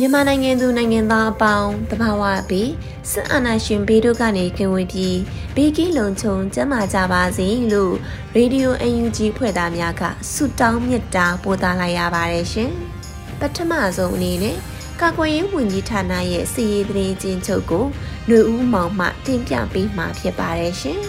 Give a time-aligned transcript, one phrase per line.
[0.00, 2.70] မြန်မာနိုင်ငံသူနိုင်ငံသားအပေါင်းတဘာဝပြီး
[3.10, 5.18] စစ်အာဏာရှင်ဘေးတို့ကနေကင်ဝေးပြီး
[5.54, 7.94] ဘေးကင်းလုံခြုံကျန်းမာကြပါစေလို့
[8.34, 12.70] ရေဒီယို UNG ဖွဲ့သားများကဆုတောင်းမြတ်တာပို့သလိုက်ရပါတယ်ရှင်။
[13.40, 14.56] ပထမဆုံးအနေနဲ့
[15.00, 17.84] ကာကွယ်ရေးဝန်ကြီးဌာနရဲ့စီရေးသတင်းချင်းချုပ်ကို
[18.26, 21.00] ຫນွေဦးမောင်မှတင်ပြပေးမှာဖြစ်ပါတယ်ရှင်။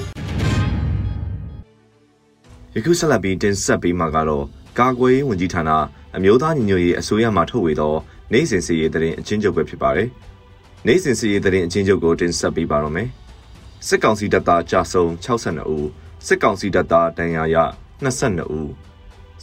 [2.76, 4.46] ယခုဆက်လက်ပြီးတင်ဆက်ပေးမှာကတော့
[4.80, 5.72] ကာကွယ်ရေးဝန်ကြီးဌာန
[6.16, 7.94] အမျိုးသားညီညွတ်ရေးအစိုးရမှထုတ်ဝေသော
[8.32, 10.10] နိုင်စဉ်စီရေးသတင်းအချင်းချုပ်ပဲဖြစ်ပါတယ်။
[10.86, 13.08] နိုင်စဉ်စီရေးသတင်းအချင်းချုပ်ကိုတင်ဆက်ပေးပါတော့မယ်။
[13.88, 15.88] စစ်ကောင်စီတပ်သားကြာဆုံး62ဦး
[16.28, 17.58] စစ်ကောင်စီတပ်သားဒဏ်ရာရ
[18.06, 18.72] 22ဦး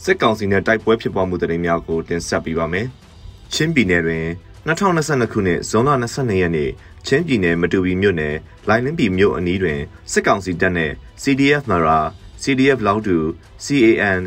[0.03, 2.87] စစ်ကောင်စီနဲ့တိုက်ပွဲဖြစ်ပွားမှုသတင်းများကိုတင်ဆက်ပေးပါမယ်။
[3.53, 4.25] ချင်းပြည်နယ်တွင်
[4.67, 6.69] 2022ခုနှစ်ဇွန်လ22ရက်နေ့
[7.07, 8.35] ချင်းပြည်နယ်မတူပီမြို့နယ်
[8.67, 9.79] လိုင်လင်းပီမြို့အနီးတွင်
[10.11, 11.99] စစ်ကောင်စီတပ်နှင့် CDF မရာ
[12.43, 13.17] CDF လောက်တူ
[13.65, 14.19] CAN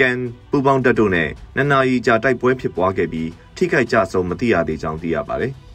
[0.00, 0.18] ကန်
[0.50, 5.52] ပူပေါင်းတပ်တို့နဲ့နှစ်နာရီကြာတိုက်ပွဲဖြစ်ပွားခဲ့ပြီးထိခိုက်ကြဆုံးမသိရသေးကြောင်းသိရပါတယ်။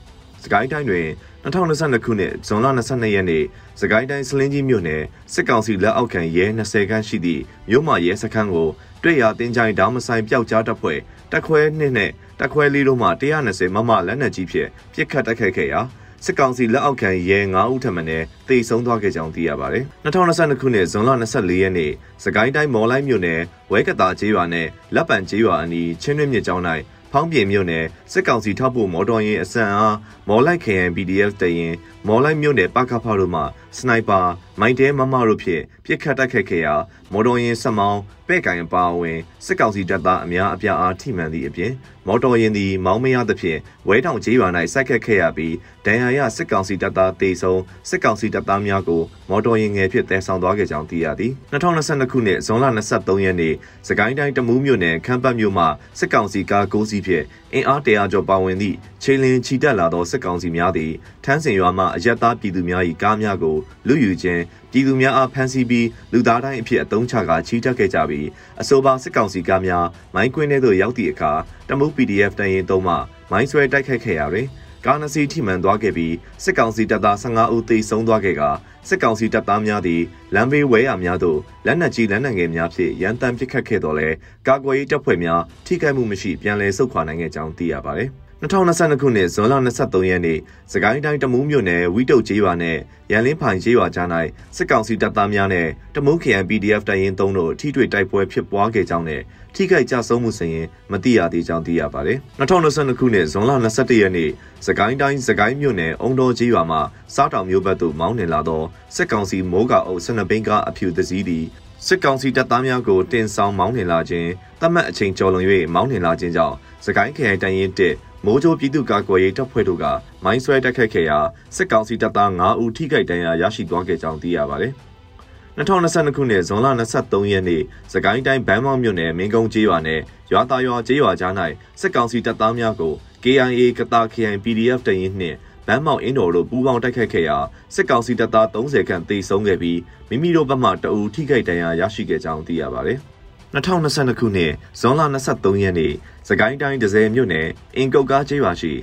[0.44, 1.08] စကိုင်းတိုင်းတွင်
[1.44, 3.44] 2022ခုနှစ်ဇွန်လ22ရက်နေ့
[3.82, 8.70] စကိုင်းတိုင်းစလင်းကြီးမြို့နယ်စစ်ကောင်စီလက်အောက်ခံရဲ20ခန်းရှိသည့်မြို့မရဲစခန်းကို
[9.04, 11.00] တွေ့ရတင်ကြိုင်ဒေါမဆိုင်ပျောက်ကြားတပ်ဖွဲ့
[11.32, 13.08] တက်ခွဲနှစ်နဲ့တက်ခွဲလေးတို့မှ
[13.44, 15.82] 120မမလက်နက်ကြီးဖြင့်ပစ်ခတ်တိုက်ခိုက်ခဲ့ရာ
[16.26, 21.92] စစ်ကောင်စီလက်အောက်ခံရဲ9ဦးထပ်မံနဲ့တေဆုံးသွားခဲ့ကြောင်းသိရပါတယ်။2022ခုနှစ်ဇွန်လ24ရက်နေ့
[22.24, 26.64] စကိုင်းတိုင်းမော်လိုက်မြို့နယ်ဝဲကတာကျေးရွာနဲ့လက်ပံကျေးရွာအနီးချင်းတွင်းမြစ်ကြောင်း၌
[27.12, 29.96] ဖောင်းပြင်မြို့နယ်စစ်ကောင်စီထောက်ပို့မော်တော်ယာဉ်အစံအား
[30.28, 31.74] မော်လိုက် KN PDF တရင်
[32.08, 33.42] မော်လိုက်မြို့နယ်ပကဖတို့မှ
[33.78, 34.22] စနိုက်ပါ
[34.60, 36.76] မိုင်းတဲမမတို့ဖြင့်ပြစ်ခတ်တိုက်ခိုက်ခဲ့ရာ
[37.12, 41.72] မော်တော်ယာဉ်ဆက်မောင်းပဲ့ကင်ပါဝင်စစ်ကောင်စီတပ်သားအများအပြားအားထိမှန်သည့်အပြင်
[42.08, 53.54] မော်တော်ယာဉ်သည်မောင်းမရသဖြင့်ဝဲတောင်ကျေးရွာ၌စိုက်ခတ်ခဲ့ရပြီးဒဏ်ရာရစစ်ကောင်စီတပ်သားတေဆုံးစစ်ကောင်စီတပ်သားများကိုမော်တော်ယာဉ်ငယ်ဖြင့်တည်ဆောင်သွားခဲ့ကြောင်းသိရသည်2022ခုနှစ်ဇွန်လ23ရက်နေ့
[53.88, 55.66] စကိုင်းတိုင်းတမူးမြို့နယ်ခမ်းပတ်မြို့မှ
[56.00, 60.92] စစ်ကောင်စီကား9စီးဖြင့်အင်အားတရာကျော်ပါဝင်သည့် ခြေလင်းချီတက်လာသောစစ်ကောင်စီများသည်
[61.24, 63.58] ထန်းစင်ရွာမှအရက်သားပြည်သူများ၏ကားများကို
[63.88, 64.42] လူယူခြင်း
[64.72, 68.28] ပြည်သူများအားဖမ်းဆီးပြီးလူသားတိုင်းအဖြစ်အသုံးချကာချီတက်ခဲ့ကြပြီး
[68.62, 69.86] အဆိုပါစစ်ကောင်စီကားများ
[70.16, 71.32] မိုင်းကွင်းထဲသို့ရောက်သည့်အခါ
[71.70, 72.96] တမုတ် PDF တန်ရင်သုံးမှ
[73.32, 74.48] မိုင်းဆွဲတိုက်ခိုက်ခဲ့ရာတွင်
[74.86, 78.42] ကားနစီထိမှန်သွားခဲ့ပြီးစစ်ကောင်စီတပ်သား15ဦးသေဆုံးသွားခဲ့က
[78.90, 80.02] စစ်ကောင်စီတပ်သားများသည်
[80.36, 84.10] လမ်းဘေးဝဲရများသို့လက်နက်ကြီးလက်နက်ငယ်များဖြင့်ရန်တမ်းပစ်ခတ်ခဲ့တော်လဲ
[84.48, 90.40] ကာကွယ်ရေးတပ်ဖွဲ့များထိခိုက်မှုမရှိပြန်လည်ဆုတ်ခွာနိုင်ခဲ့ကြောင်းသိရပါတယ်။ 2022ခုနှစ်ဇွန်လ23ရက်နေ့
[90.72, 92.78] စကိုင်းတိုင်းတမူးမြို့နယ်ဝီတုတ်ကျေးရွာနဲ့
[93.12, 94.08] ရန်လင်းဖိုင်ကျေးရွာကြား၌
[94.56, 99.22] စစ်ကောင်စီတပ်သားများနဲ့တမူး KN PDF တပ်ရင်း3တို့ထိတွေ့တိုက်ပွဲဖြစ်ပွားခဲ့ကြောင်းနဲ့
[99.56, 104.30] ထိခိုက်ကြဆုံးမှုစရင်မသိရသေးကြောင်းသိရပါတယ်။2022ခုနှစ်ဇွန်လ21ရက်နေ့
[104.66, 106.82] စကိုင်းတိုင်းစကိုင်းမြို့နယ်အုံတော်ကျေးရွာမှာ
[107.16, 108.64] စားတောင်မြို့ဘက်သို့မောင်းနှင်လာသော
[108.96, 111.46] စစ်ကောင်စီမိုးကအုပ်12ဘိန်းကားအဖြူသစည်းသည်
[111.88, 114.30] စစ်ကောင်စီတပ်သားများကိုတင်ဆောင်မောင်းနှင်လာခြင်း
[114.62, 119.86] တတ်မှတ်အချိန်ကျော်လွန်၍မောင်းနှင်လာခြင်းကြောင့်စကိုင်းခရိုင်တန်ရင်1 မိုးကြိုးပြည်သူ့ကာကွယ်ရေးတပ်ဖွဲ့တို့က
[120.24, 121.20] မိုင်းဆွဲတိုက်ခိုက်ခဲ့ရာ
[121.56, 124.74] စစ်ကောင်စီတပ်သား9ဦးထိခိုက်ဒဏ်ရာရရှိသွားခဲ့ကြောင်းသိရပါတယ်။
[125.58, 127.62] 2022ခုနှစ်ဇွန်လ23ရက်နေ့
[127.94, 130.02] စကိုင်းတိုင်းဗန်းမောက်မြို့နယ်မင်းကုန်းကျေးရွာနဲ့
[130.32, 131.34] ရွာသားရွာကျေးရွာကြား၌
[131.82, 135.38] စစ်ကောင်စီတပ်သားများကို KIA ကတာ KI PDF တရင်နှင့်
[135.68, 137.38] ဗန်းမောက်အင်းတော်တို့ပူးပေါင်းတိုက်ခိုက်ခဲ့ရာ
[137.76, 139.80] စစ်ကောင်စီတပ်သား30ခန့်သေဆုံးခဲ့ပြီး
[140.10, 143.00] မိမိတို့ဘက်မှတအူထိခိုက်ဒဏ်ရာရရှိခဲ့ကြောင်းသိရပါတယ်။
[143.54, 145.02] 2022ခုနှစ်ဇွန်လ
[145.32, 145.94] 23ရက်နေ့
[146.28, 148.74] စကိုင်းတိုင်းဒဇယ်မြို့နယ်အင်ကုတ်ကားကျေးရွာရှိ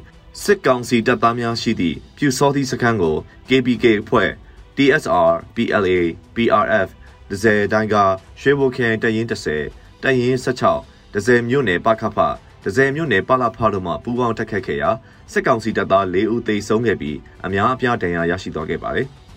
[0.42, 3.16] စစ်ကောင်စီတပ်သားများရှိသည့်ပြူစောသည့်စခန်းကို
[3.48, 4.30] KPK အဖွဲ့
[4.76, 5.98] TSR PLA
[6.34, 6.88] PRF
[7.30, 7.96] ဒဇယ်တိုင်းက
[8.40, 9.26] ရွှေဘိုခရိုင်တရင်
[9.62, 12.18] 30တရင်16ဒဇယ်မြို့နယ်ပခဖ
[12.64, 14.90] ဒဇယ်မြို့နယ်ပလာဖတို့မှပူးပေါင်းတက်ခတ်ခဲ့ရာ
[15.32, 19.08] စစ်ကောင်စီတပ်သား၄ဦးသေဆုံးခဲ့ပြီးအများအပြားဒဏ်ရာရရှိသွားခဲ့ပါတယ်။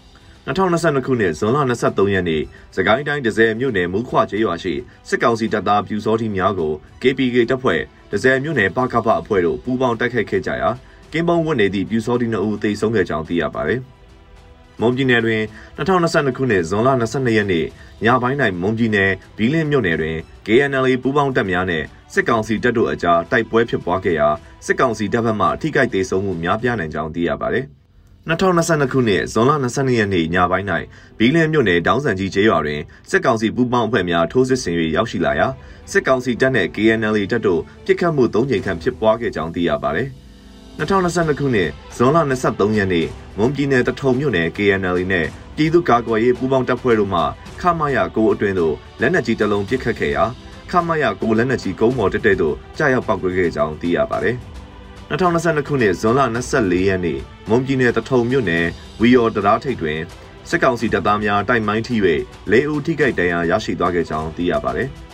[0.47, 2.41] 2022ခုနှစ်ဇွန်လ23ရက်နေ့
[2.75, 4.73] စကိုင်းတိုင်းဒဇယ်မြို့နယ်မူခွကျေးရွာရှိ
[5.09, 10.69] စစ်ကောင်စီတပ်သားပြူစောတိများကို KPK တပ်ဖွဲ့ဒဇယ်မြို့နယ်ပကပအဖွဲ့တို့ပူးပေါင်းတိုက်ခိုက်ခဲ့ကြရာ
[11.11, 13.79] ကင်းပုံဝတ်နေသည့်ပြူစောတိ2ဦးသေဆုံးခဲ့ကြောင်းသိရပါတယ်။
[14.81, 15.41] မွန်ပြည်နယ်တွင်
[15.77, 17.65] 2022ခုနှစ်ဇွန်လ22ရက်နေ့
[18.03, 21.83] ညပိုင်း၌မွန်ပြည်နယ်ဘီလင်းမြို့နယ်တွင် KNL ပူးပေါင်းတပ်များနဲ့
[22.13, 24.27] စစ်ကောင်စီတပ်တို့အကြားတိုက်ပွဲဖြစ်ပွားခဲ့ရာ
[24.65, 27.67] စစ်ကောင်စီတပ်ဘက်မှအထိကိသေဆုံးမှုများပြားနိုင်ကြောင်းသိရပါတယ်။
[28.29, 30.67] 2022ခုနှစ်ဇွန်လ22ရက်နေ့ညပိုင်း၌
[31.17, 35.47] ဘီလင်းမြို့နယ်ဒေါင်းဆန်ကြီးကျေးရွာတွင်စစ်ကောင်စီပူးပေါင်းအဖွဲ့များထိုးစစ်ဆင်၍ရောက်ရှိလာရာ
[35.91, 40.09] စစ်ကောင်စီတပ်နှင့် KNL တပ်တို့ပစ်ခတ်မှု၃ကြိမ်ခန့်ဖြစ်ပွားခဲ့ကြောင်းသိရပါသည်။
[40.79, 43.07] 2022ခုနှစ်ဇွန်လ23ရက်နေ့
[43.37, 47.21] မွန်ပြည်နယ်တထုံမြို့နယ် KNL နဲ့ပြည်သူ့ကာကွယ်ရေးပူးပေါင်းတပ်ဖွဲ့တို့မှ
[47.61, 50.23] ခမရကိုအတွင်းသို့လက်နက်ကြီးတလုံးပစ်ခတ်ခဲ့ရာ
[50.71, 54.37] ခမရကိုလက်နက်ကြီးကုန်းပေါ်တက်တဲ့သို့ကြာရောက်ပောက်ကွဲခဲ့ကြောင်းသိရပါသည်။
[55.11, 56.21] 2022ခုနှစ်ဇွန်လ
[56.55, 57.19] 24ရက်နေ့
[57.49, 58.65] မွန်ပြည်နယ်တထုံမြို့နယ်
[59.01, 59.99] ဝီယော်တရားထိပ်တွင်
[60.49, 61.95] စစ်ကောင်စီတပ်သားများတိုက်မိုင်းထိ၍
[62.51, 64.89] ၄ဦးထိခိုက်ဒဏ်ရာရရှိသွားခဲ့ကြောင်းသိရပါတယ်။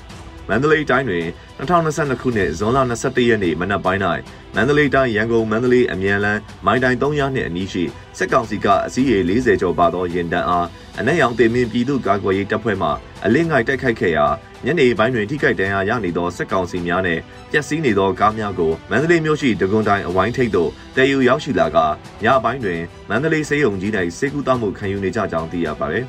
[0.50, 1.26] မန္တလေးတိုင်းတွင်
[1.60, 4.02] 2022ခုနှစ်ဇွန်လ21ရက်နေ့မနက်ပိုင်း၌
[4.56, 7.84] မန္တလေးတိုင်းရန်ကုန်မန္တလေးအမြန်လန်းမိုင်းတိုင်း300နှင့်အနီးရှိ
[8.18, 10.68] စစ်ကောင်စီကအစည်းအဝေး40ကျော်ပါသောရင်တန်းအား
[11.00, 12.90] အနက်ရောင်တင်မင်းပြည်သူ့ကာကွယ်ရေးတပ်ဖွဲ့မှ
[13.26, 14.26] အလင်းငိုက်တိုက်ခိုက်ခဲ့ရာ
[14.66, 17.22] ညနေပိုင်းတွင်ထိခိုက်ဒဏ်ရာရနေသောစစ်ကောင်စီများနှင့်
[17.52, 21.78] ပျက်စီးနေသောကားများကိုမန္တလေးမြို့ရှိဒဂွန်တိုင်းအဝိုင်းထိပ်သို့တည်ယူရောက်ရှိလာက
[22.24, 26.06] ညပိုင်းတွင်မန္တလေးစေယုံကြီး၌စေကူတောမှုခံယူနေကြကြောင်းသိရပါသည်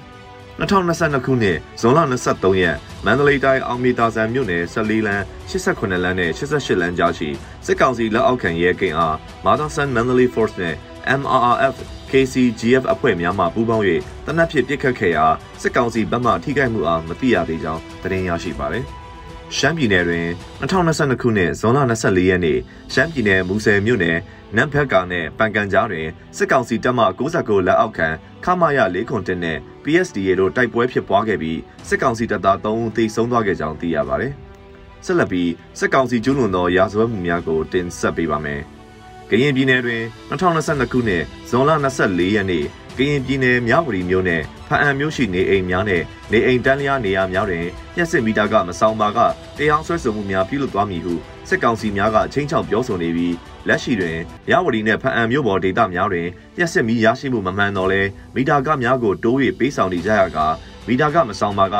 [0.58, 2.00] 2022ခုနှစ်ဇွန်လ
[2.30, 7.28] 23ရက်မန္တလေးတိုင်းအောင်မီတာဆန်မြို့နယ်14လမ်း88လမ်းနဲ့88လမ်းကြားရှိ
[7.66, 10.74] စစ်ကောင်စီလက်အောက်ခံရဲကင်အားမာသာဆန်မန္တလေး Force နဲ့
[11.20, 11.76] MRRF
[12.10, 13.84] KCGF အဖွဲ့များမှပူးပေါင်း၍
[14.26, 15.26] တနက်ဖြစ်ပစ်ခတ်ခဲ့ရာ
[15.62, 18.84] စစ်ကောင်စီဘက်မှထိခိုက်မှုအားမသိရသေးကြောင်းသတင်းရရှိပါသည်။
[19.56, 20.26] ရှမ်းပြည်နယ်တွင်
[20.60, 22.58] 2022ခုနှစ်ဇွန်လ24ရက်နေ့
[22.92, 24.16] ရှမ်းပြည်နယ်မူဆယ်မြို့နယ်
[24.56, 28.08] နမ်ဖက်ကာနဲ့ပန်ကန်ကြားတွင်စစ်ကောင်စီတပ်မ69လက်အောက်ခံ
[28.44, 31.58] ခမာရ၄ခွန်တင်နဲ့ PSDA တို့တိုက်ပွဲဖြစ်ပွားခဲ့ပြီး
[31.88, 34.32] စစ်ကောင်စီတပ်သား3ဦးသေဆုံးသွားခဲ့ကြောင်းသိရပါတယ်။
[35.04, 38.60] ဆက်လက်ပြီးစစ်ကောင်စီကျူးလွန်သောရာဇဝတ်မှုများကိုတင်ဆက်ပေးပါမယ်။
[39.30, 41.70] ကရင်ပြည်နယ်တွင်2022ခုနှစ်ဇွန်လ
[42.02, 42.64] 24ရက်နေ့
[42.98, 46.02] ကရင်ပြည်နယ်မြဝတီမြို့နယ်ဖအံမြို့ရှိနေအိမ်များနဲ့
[46.32, 47.66] နေအိမ်တန်းလျားနေရာများတွင်
[47.96, 49.18] ညက်စစ်မီတာကမဆောင်ပါက
[49.58, 51.14] တရားဆွဲဆိုမှုများပြုလုပ်သွားမည်ဟု
[51.48, 53.34] စစ်ကောင်စီများကချင်းချောက်ပြောဆိုနေပြီး
[53.68, 54.18] လက်ရှိတွင်
[54.48, 56.26] မြဝတီနှင့်ဖအံမြို့ပေါ်ဒေသများတွင်
[56.58, 58.00] ညက်စစ်မီရရှိမှုမမှန်တော့လဲ
[58.34, 60.38] မီတာကများကိုတိုး၍ပေးဆောင်နေကြရက
[60.86, 61.76] မီတာကမဆောင်ပါက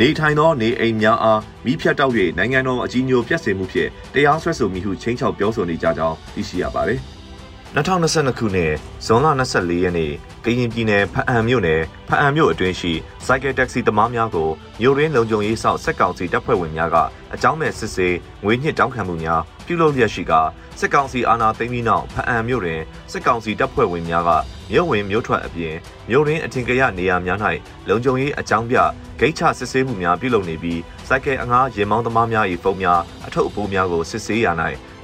[0.00, 7.00] နေထိုင်သောနေအိမ်များအားမိဖြတ်တောက်၍နိုင်ငံတော်အကြီးအကျယ်ပြတ်စေမှုဖြင့်တရားစွဲဆိုမိဟုချင်းချောက်ပြောဆိုနေကြကြောင်းသိရှိရပါတယ်။
[7.76, 8.72] 2022ခုနှစ်
[9.06, 10.12] ဇွန်လ24ရက်နေ့
[10.44, 12.92] ကရင်ပြည်နယ်ဖအံမြို့နယ်ဖအံမြို့အတွင်းရှိ
[13.26, 14.48] စိုက်ကယ်တက္ကစီသမားများကို
[14.80, 16.96] မြို့ရင်းလုံခြုံရေးဆောင်စက်ကောင်စီတပ်ဖွဲ့ဝင်များက
[17.34, 20.32] အကြောင်းမဲ့စစ်ဆေးငွေညှစ်တောင်းခံမှုများ ပြုလုပ်လျက်ရှိက
[20.80, 22.80] စစ်ကောင်စီအာဏာသိမ်းပြီးနောက်ဖအံမြို့တွင်
[23.12, 24.30] စစ်ကောင်စီတပ်ဖွဲ့ဝင်များက
[24.72, 25.74] မြို့ဝင်မြို့ထွက်အပြင်
[26.10, 27.38] မြို့ရင်းအထင်ကရနေရာများ၌
[27.88, 28.76] လုံခြုံရေးအကြောင်းပြ
[29.20, 34.46] ဂိတ်ချစစ်ဆေးမှုများပြုလုပ်နေပြီးစိုက်ကယ်အငှားရင်မောင်းသမားများ၏ဖုန်းများအထုပ်အပိုးများကိုစစ်ဆေးရ၌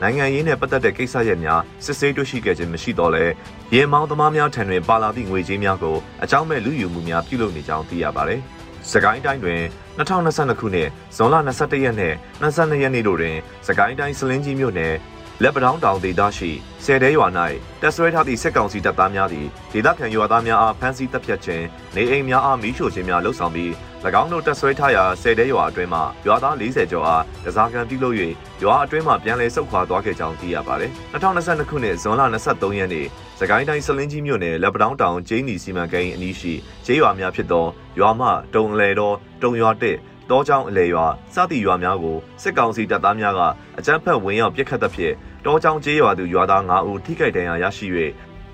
[0.02, 3.24] နိုင်ငံရေးနှင့်ပတ်သက်တဲ့ကိစ္စရပ်များစစ်ဆေးတွေ့ရှိခဲ့ခြင်းမရှိတော့လဲ
[3.74, 8.42] ရင်မောင်းသမားများထံတွင်ပါလာသည့်ငွေကြေးများကိုအကြောင်းမဲ့လူယူမှုများပြုလုပ်နေကြောင်းသိရပါသည်။
[8.90, 9.60] စကိုင်းတိုင်းတွင်
[9.98, 13.36] 2022ခုနှစ်ဇွန်လ22ရက်နှင့်22ရက်နေ့တို့တွင်
[13.66, 14.94] စကိုင်းတိုင်းစလင်းကြီးမြို့နယ်
[15.44, 16.50] လက်ပတောင်းတောင်ဒေသရှိ
[16.84, 17.26] ဆယ်တဲရွာ၌
[17.82, 21.64] တပ်ဆွဲထားသည့်စစ်ကောင်စီတပ်သားများသည်ဒေသခံရွာသားများအားဖမ်းဆီးတပ်ဖြတ်ခြင်း
[21.96, 23.70] နေအိမ်များအားမီးရှို့ခြင်းများလှုပ်ဆောင်ပြီး၎
[24.22, 28.16] င်းတို့တပ်ဆွဲထားရာဆယ်တဲရွာအတွင်းမှရွာသား40ကျော်အားတစားကံပြုလုပ်၍
[28.62, 33.06] ရွာအတွင်းမှပြန်လည်ဆုတ်ခွာသွားခဲ့ကြောင်းသိရပါတယ်။2022ခုနှစ်ဇွန်လ23ရက်နေ့
[33.40, 36.54] စကိုင်းတိုင်းစလင်းကြီးမြို့နယ်လက်ပတောင်းတောင်ကျင်းနီစီမံကိန်းအနီးရှိ
[36.86, 37.66] ကျေးရွာများဖြစ်သော
[37.98, 38.22] ရွာမ
[38.54, 39.98] တုံလေတော်တုံရွာတက်
[40.30, 43.40] တောချောင်းအလေရွာစသည့်ရွာများကိုစစ်ကောင်စီတပ်သားများက
[43.78, 45.14] အကြမ်းဖက်ဝင်ရောက်ပစ်ခတ်သဖြင့်
[45.46, 47.86] တောချောင်းကျေးရွာသူရွာသား9ဦးထိခိုက်ဒဏ်ရာရရှိ၍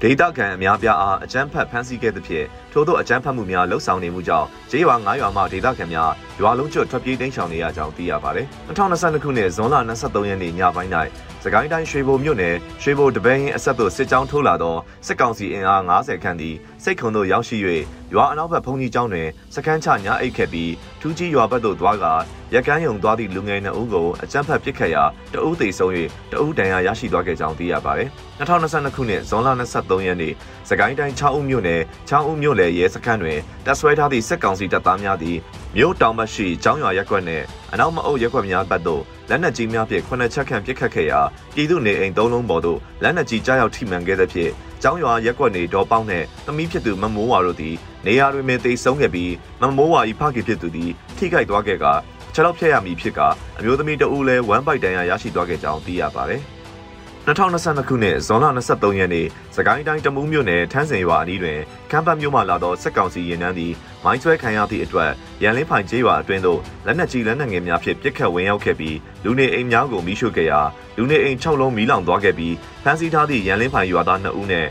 [0.03, 10.93] ဒေသခံအများပြားအားအကြမ်းဖက်ဖမ်းဆီးခဲ့သဖြင့်ထို့သောအကြမ်းဖက်မှုများလှုပ်ဆောင်နေမှုကြောင့်ကျေးရွာ9ရွာမှဒေသခံများရွာလုံးကျွတ်ထွက်ပြေးတိမ်းရှောင်နေရကြောင်းသိရပါတယ်။2022ခုနှစ်ဇွန်လ23ရက်နေ့ညပိုင်း၌
[11.45, 14.77] စကိုင်းတိုင်းရွှေဘိုမြို့နယ်ရွှေဘိုတပန်းရင်အဆက်သို့စစ်ကြောင်းထိုးလာသော
[15.07, 16.55] စစ်ကောင်စီအင်အား90ခန့်သည်
[16.85, 17.57] စိတ်ခုံသို့ရောက်ရှိ၍
[18.15, 22.07] ရွာအနောက်ဘက်ဘုံကြီးကျောင်းတွင်စခန်းချညာအိတ်ခဲ့ပြီးထူးကြီးရွာဘက်သို့သွားက
[22.55, 25.93] ရကန်းယုံသွားသည့်လူငယ်နှစ်ဦးကိုအကြမ်းဖက်ပစ်ခတ်ရာတအုပ်သိဆုံး၍
[26.33, 28.09] တအုပ်ဒဏ်ရာရရှိသွားခဲ့ကြောင်းသိရပါတယ်။
[28.39, 30.33] 2022ခုနှစ်ဇွန်လ23ရက်နေ့
[30.69, 31.81] စကိုင်းတိုင်း6ဦးမြို့နယ်
[32.11, 35.37] 6ဦးမြို့နယ်ရဲစခန်းတွင်တပ်ဆွဲထားသည့်စစ်ကောင်စီတပ်သားများသည်
[35.77, 41.21] မြို့တောင်ဘက်ရှိကျောင်းရွာရက်ကွက်နှင့်အနောက်မအုပ်ရက်ကွက်များဘက်သို့လက်နက်ကြီးများဖြင့်ခုနှစ်ချက်ခန့်ပစ်ခတ်ခဲ့ရာ
[41.55, 47.75] ပြည်သူနေအိမ်သုံးလုံးပေါ်သို့လက်နက်ကြီးကြားရောက်ထိမှန်ခဲ့သဖြင့် ကျောင်းရွာရက်ကွက်နေဒေါ်ပေါင်းနှင့်သမီးဖြစ်သူမမိုးဝါတို့သည်
[48.07, 51.93] နေရာတွင်ပင်သေဆုံးခဲ့ပြီးမမိုးဝါ၏ဖခင်ဖြစ်သူသည်ထိခိုက်သွားခဲ့ကာ
[52.35, 56.43] ခြေထောက်ဖြတ်ရမည်ဖြစ်ကာအမျိုးသမီးတဦးလည်းဝမ်းပိုက်တန်ရာရရှိသွားခဲ့ကြောင်းသိရပါတယ်။
[57.29, 61.59] 2022ခုနှစ်ဇွန်လ23ရက်နေ့စကိုင်းတိုင်းတမူးမြို့နယ်ထန်းစင်ရွာအနီးတွင်
[61.91, 63.73] ကမ်ပတ်မြို့မှလာသောစစ်ကောင်စီရင်နှန်းသည်
[64.05, 65.11] မိုင်းဆွဲခံရသည့်အတွက်
[65.43, 70.61] ရန်လင်းဖိုင်ကျေးရွာအတွင်းသို့လက်နက်ကြီးလက်နက်ငယ်များဖြင့်ပစ်ခတ်ဝင်ရောက်ခဲ့ပြီးလူနေအိမ်များကိုမိရှို့ခဲ့ရာ
[71.01, 74.67] လူနေအိမ်6လုံးမီးလောင်သွားခဲ့ပြီးဖမ်းဆီးထားသည့်ရန်လင်းဖိုင်ရွာသား2ဦးနဲ့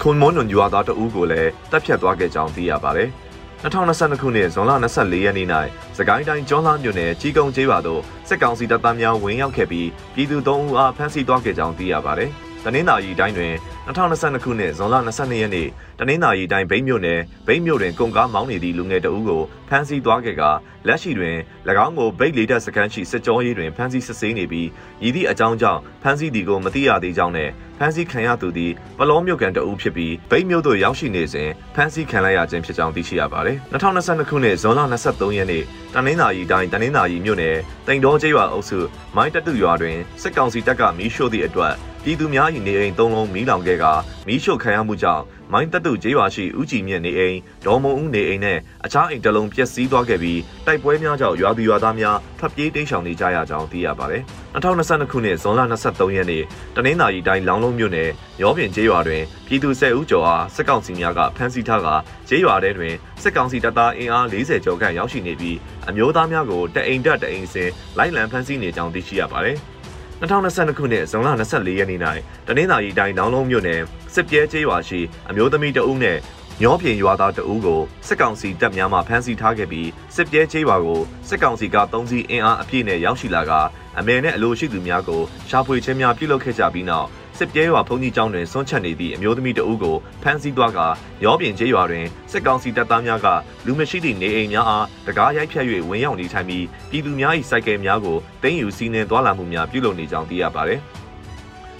[0.00, 3.08] ခွန်မွန်နွန်ရွာသား2ဦးကိုလည်းတပ်ဖြတ်သွားခဲ့ကြောင်းသိရပါတယ်။
[3.62, 5.48] 2022ခုနှစ်ဇွန်လ24ရက်နေ့၌
[5.98, 12.30] စကိုင်းတိုင်းကျွန်းလှမြို့နယ်ကြီးကုန်းကျေးရွာသို့စစ်ကောင်စီတပ်သားများဝင်ရောက်ခဲ့ပြီးပြည်သူ3ဦးအားဖမ်းဆီးသွားခဲ့ကြောင်းသိရပါတယ်။
[12.64, 13.54] တနင်္သာရီတိုင်းတွင်
[13.86, 20.42] 2022ခုနှစ်ဇွန်လ22ရက်နေ့တနင်္သာရီတိုင်းဗိမ်းမြို့နယ်ဗိမ်းမြို့တွင်ကုန်ကားမောင်းနေသည့်လူငယ်တအူးကိုဖမ်းဆီးသွားခဲ့က
[20.86, 21.36] လက်ရှိတွင်၎
[21.84, 24.68] င်းကိုဗိတ်လေးတပ်စခန်းရှိစစ်ကြောရေးတွင်ဖမ်းဆီးစစ်ဆေးနေပြီး
[25.02, 35.62] ရည်သည့်အကြောင်းကြောင့်ဖမ်းဆီးသည်ကိုမသိရသေးကြောင်းနဲ့ဖမ်းဆီးခံရသူသည်ပလောမြို့ကန်တအူးဖြစ်ပြီးဗိမ်းမြို့သို့ရောက်ရှိနေစဉ်ဖမ်းဆီးခံလိုက်ရခြင်းဖြစ်ကြောင်းသိရှိရပါတယ်။2022ခုနှစ်ဇွန်လ23ရက်နေ့
[35.94, 38.78] တနင်္သာရီတိုင်းတနင်္သာရီမြို့နယ်တိန်တော်ကျေးရွာအုပ်စု
[39.16, 43.84] မိုင်းတတူရွာတွင်စစ်ကောင်စီတပ်ကမီးရှို့သည့်အတွက် ပြည်သူများ၏နေအိမ်သုံးလုံးမီးလောင်ခဲ့က
[44.26, 54.22] မီးရှို့ခံရမှုကြောင့်မိုင်းတပ်တုကျေးရွာရှိဦးကြည်မြင့်နေအိမ်ဒေါ်မုံဦးနေအိမ်နဲ့အခြားအိမ်တစ်လုံးပျက်စီးသွားခဲ့ပြီးတိုက်ပွဲများကြောင့်ရွာသူရွာသားများထွက်ပြေးတိမ်းရှောင်နေကြရကြောင်းသိရပါတယ်။
[54.54, 56.42] 2022ခုနှစ်ဇွန်လ23ရက်နေ့
[56.76, 58.10] တနင်္သာရီတိုင်းလောင်းလုံးမြို့နယ်
[58.42, 61.88] ရောပြင်ကျေးရွာတွင်ပြည်သူ10ဦးကျော်အားစစ်ကောင်စီများကဖမ်းဆီးထားက
[62.28, 65.56] ကျေးရွာထဲတွင်စစ်ကောင်စီတပ်သားအင်အား40ကျော်ခန့်ရောက်ရှိနေပြီး
[65.88, 69.58] အမျိုးသားများကိုတအိမ်တက်တအိမ်စင်လိုက်လံဖမ်းဆီးနေကြောင်းသိရှိရပါတယ်။
[70.20, 72.00] 2022ခုနှစ်ဇွန်လ24ရက်နေ့၌
[72.46, 73.80] တနင်္သာရီတိုင်းဒေါင်းလုံးမြို့နယ်
[74.14, 75.00] စစ်ပြဲကျေးရွာရှိ
[75.30, 76.18] အမျိုးသမီးတဦးနဲ့
[76.62, 83.52] ညောပြင်ရွာသားတဦးကိုစစ်ကောင်စီတပ်များမှဖမ်းဆီးထားခဲ့ပြီးစစ်ပြဲချေးရွာကိုစစ်ကောင်စီကသုံးစီအင်အားအပြည့်နဲ့ရောက်ရှိလာက
[83.98, 87.08] အမေနဲ့အလိုရှိသူများကိုရှာဖွေခြင်းများပြုလုပ်ခဲ့ကြပြီးနောက်
[87.42, 90.80] စစ်ပြဲရွာဘုံကြီးကျောင်းတွင်ဆွန့်ချက်နေသည့်အမျိုးသမီးတဦးကိုဖမ်းဆီးသွားက
[91.24, 93.26] ရောပြင်ကျေးရွာတွင်စစ်ကောင်စီတပ်သားများက
[93.66, 100.80] လူမရှိသည့်နေအိမ်များအားတကားရိုက်ဖြတ်၍ဝင်ရောက်နေထိုင်ပြီးပြည်သူများ၏စိုက်ကယ်များကိုတင်းယူစီးနှင်သွားလာမှုများပြုလုပ်နေကြောင်းသိရပါသည်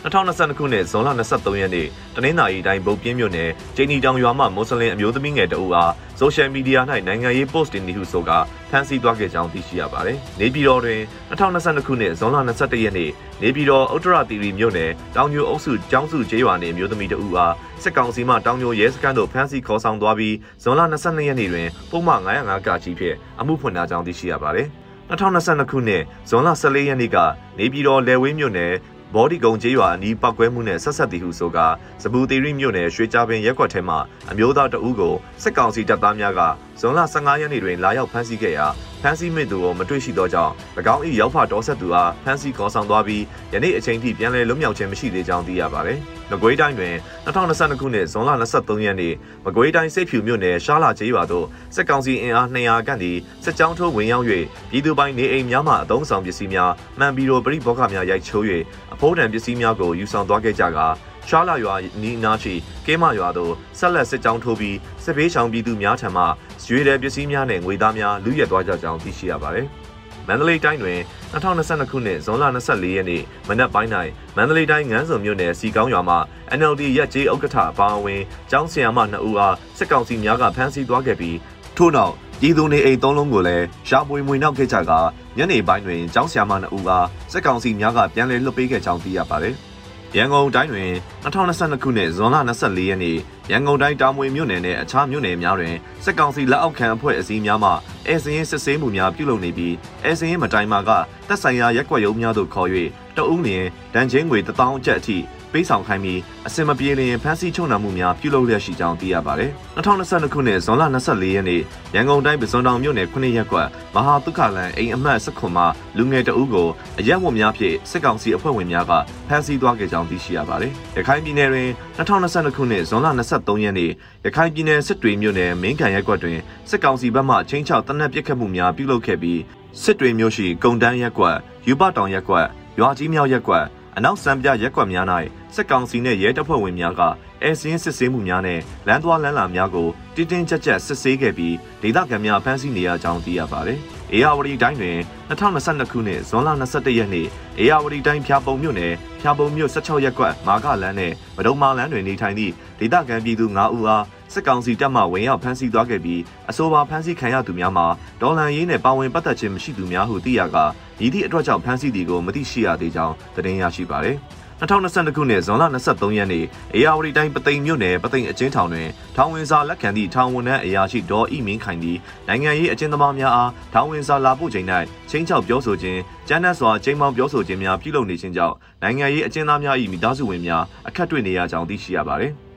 [0.04, 8.30] 2022ခုနှစ်ဇွန်လ23ရက်နေ့တနင်္သာရီတိုင်းဗုတ်ပြင်းမြို့နယ်ကျင်းနီတောင်ရွာမှမွတ်စလင်အမျိုးသမီးငယ်တအူအားဆိုရှယ်မီဒီယာ၌နိုင်ငံရေး post တင်နေဟုဆိုက
[8.70, 13.10] ဖမ်းဆီးသွားခဲ့ကြောင်းသိရှိရပါတယ်။နေပြည်တော်တွင်2022ခုနှစ်ဇွန်လ21ရက်နေ့
[13.42, 24.68] နေပြည်တော်ဥတ္တရတီရီမြို့နယ်တောင်ညိုအုပ်စုကျောင်းစုကျေးရွာနှင့်မျိုးသမီးတအူအားစစ်ကောင်စီမှတောင်ညိုရဲစခန်းသို့ဖမ်းဆီးခေါ်ဆောင်သွားပြီးဇွန်လ22ရက်နေ့တွင်ပုံမှန်905ကကြီးဖြင့်အမှုဖွင့်ထားကြောင်းသိရှိရပါတယ်။
[25.10, 27.16] 2022ခုနှစ်ဇွန်လ14ရက်နေ့က
[27.58, 28.72] နေပြည်တော်လယ်ဝင်းမြို့နယ်
[29.14, 31.66] ဘော်ဒီကုံကျေးရွာအနီးပောက်ကွဲမှုနဲ့ဆက်ဆက်သည်ဟုဆိုကာ
[32.02, 33.96] စပူတီရီမြို့နယ်ရွှေကြပင်ရက်ကွက်ထဲမှ
[34.30, 36.40] အမျိုးသားတအူးကိုစစ်ကောင်စီတပ်သားများက
[36.80, 38.66] ဇွန်လ15ရက်နေ့တွင်လာရောက်ဖမ်းဆီးခဲ့ရာ
[39.02, 40.52] ဖမ်းဆီးမိသူကိုမတွေ့ရှိသောကြောင့်၎
[40.94, 46.00] င်း၏ရောက်ဖတော်ဆက်သူအားဖမ်းဆီးခေါ်ဆောင်သွားပြီးယနေ့အချိန်ထိပြန်လည်လွတ်မြောက်ခြင်းမရှိသေးကြောင်းသိရပါသည်။
[46.30, 46.94] မကွေးတိုင်းတွင်
[47.26, 49.14] 2022ခုနှစ်ဇွန်လ23ရက်နေ့
[49.44, 54.26] မကွေးတိုင်းစိတ်ဖြူမြို့နယ်ရှားလာကျေးရွာသို့စစ်ကောင်စီအင်အား200ခန့်သည်စစ်ကြောင်းထိုးဝင်ရောက်၍
[54.70, 58.44] ပြည်သူပိုင်းနေအိမ်များမှအုံဆောင်ပစ္စည်းများမှန်ပြီးတော့ပြိဘောကများရိုက်ချိုး၍
[59.00, 60.86] အဖိုးတန်ပစ္စည်းများကိုယူဆောင်သွားခဲ့ကြကာ
[61.28, 62.54] ရှားလာရွာနီးနားရှိ
[62.86, 66.24] ကဲမရွာသို့ဆက်လက်စစ်ကြောင်းထိုးပြီးစစ်ဘေးရှောင်ပြည်သူများထံမှ
[66.66, 69.66] ရွေတဲ့ပစ္စည်းများနဲ့ငွေသားများလူရက်သွားကြကြောင်းသိရှိရပါတယ်။
[70.28, 70.98] မန္တလေးတိုင်းတွင်
[71.32, 73.90] 2022ခုနှစ်ဇွန်လ24ရက်နေ့မနက်ပိုင်း၌
[74.36, 76.16] မန္တလေးတိုင်းငန်းစုံမြို့နယ်စီကောင်းရွာမှ
[76.58, 81.36] NLD ရက်ကျေးဥက္ကဋ္ဌအပါအဝင်ကျောင်းဆရာမ2ဦးအားစစ်ကောင်စီများကဖမ်းဆီးသွားခဲ့ပြီး
[81.76, 84.92] ထို့နောက် ပြည်သူနေအိမ်သုံးလုံးကိုလည်းရှားပွေမွေနောက်ခဲ့ကြက
[85.38, 86.90] ညနေပိုင်းတွင်ကျောင်းဆရာမ2ဦးက
[87.32, 89.54] စစ်ကောင်စီများကပြန်လည်လွှတ်ပေးခဲ့ကြောင်းသိရပါတယ်။
[90.16, 90.90] ရန်ကုန်တိုင်းတွင်
[91.24, 93.16] 2022ခုနှစ်ဇွန်လ24ရက်နေ့
[93.50, 97.70] ရန်ကုန်တိုင်းတာမွေမြို့နယ်နဲ့အခြားမြို့နယ်များတွင်စစ်ကောင်စီလက်အောက်ခံအဖွဲ့အစည်းများမှ
[98.06, 100.90] အဲစင်းစစ်ဆေးမှုများပြုလုပ်နေပြီးအဲစင်းမတိုင်မာက
[101.28, 102.68] တပ်ဆိုင်ရာရက်ွက်ရုံးများသို့ခေါ်၍
[103.16, 105.18] တအုပ်လျင်ဒဏ်ချင်းငွေ1000ကျပ်အထိ
[105.52, 111.60] ပေးဆောင်ခိုင်းပြီးအစင်မပြေလျင်ဖမ်းဆီးချုပ်နှံမှုများပြုလုပ်လျက်ရှိကြောင်းသိရပါတယ်။2022ခုနှစ်ဇွန်လ24ရက်နေ့
[111.94, 115.66] ရန်ကုန်တိုင်းပစွန်တောင်မြို့နယ်9ရပ်ကွက်မဟာတုခလန်အိမ်အမှတ်19မှာ
[115.96, 118.92] လူငယ်တအုပ်ကိုအရက်ဝတ်များဖြင့်စစ်ကောင်စီအဖွဲ့ဝင်များက
[119.28, 123.90] ဖမ်းဆီးသွားခဲ့ကြောင်းသိရှိရပါတယ်။ရခိုင်ပြည်နယ်တွင်2022ခုနှစ်ဇွန်လ23ရက်နေ့
[124.24, 126.38] ရခိုင်ပြည်နယ်စစ်တွေမြို့နယ်မင်းကန်ရပ်ကွက်တွင်
[126.70, 129.40] စစ်ကောင်စီဘက်မှချင်းချောက်တနက်ပစ်ခတ်မှုများပြုလုပ်ခဲ့ပြီး
[129.82, 132.46] စစ်တွေမြို့ရှိကုံတန်းရပ်ကွက်ယူပတောင်ရပ်ကွက်
[132.78, 133.64] ရွာကြီးမြောက်ရပ်ကွက်
[133.96, 135.06] အနောက်စံပြရက်ကွက်များ၌
[135.54, 137.02] စစ်ကောင်စီနှင့်ရဲတပ်ဖွဲ့ဝင်များက
[137.42, 143.78] အဲစင်းစစ်ဆေးမှုများနဲ့လမ်းသွားလမ်းလာများကိုတင်းတင်းကြပ်ကြပ်စစ်ဆေးခဲ့ပြီးဒေသခံများဖမ်းဆီးနေရကြောင်းသိရပါတယ်။
[144.12, 147.26] အေယာဝတီတိုင်းတွင်2022ခုနှစ်ဇွန်လ21ရက်နေ့
[147.58, 156.20] အေယာဝတီတိုင်းဖျာပုံမြို့နယ်ဖျာပုံမြို့16ရပ်ကွက်မာကလန်းနဲ့မဒုံမာလန်းတွင်နေထိုင်သည့်ဒေသခံပြည်သူ9ဦးအား စစ်ကောင်စီတပ်မှဝင်ရောက်ဖမ်းဆီးသွားခဲ့ပြီး
[156.50, 157.86] အဆိုပါဖမ်းဆီးခံရသူများမှာ
[158.20, 160.56] ဒေါ်လန်ရေးနဲ့ပါဝင်ပတ်သက်ခြင်းမရှိသူများဟုသိရက
[161.00, 164.18] ရည်သည့်အတွက်ကြောင့်ဖမ်းဆီးသည်ကိုမသိရှိရသေးကြောင်းသတင်းရရှိပါသည်။
[164.60, 166.44] 2022ခုနှစ်ဇွန်လ23ရက်နေ့
[166.74, 174.66] အေယာဝတီတိုင်းပသိမ်မြို့နယ်ပသိမ်အချင်းထောင်တွင်ထောင်ဝင်စာလက်ခံသည့်ထောင်ဝန်ထမ်းအရာရှိဒေါ်ဤမင်းခိုင်သည်နိုင်ငံရေးအကျဉ်းသမားများအားထောင်ဝင်စာလာပို့ချိန်၌
[175.10, 182.49] ချင်းချောက်ပြောဆိုခြင်းကျန်းနက်စွာချိန်မောင်ပြောဆိုခြင်းများပြုလုပ်နေခြင်းကြောင့်နိုင်ငံရေးအကျဉ်းသားများ၏မိသားစုဝင်များအခက်တွေ့နေရကြောင်းသိရှိရပါသည်